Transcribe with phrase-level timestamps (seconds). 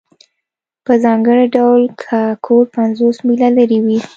[0.85, 3.99] په ځانګړي ډول که کور پنځوس میله لرې وي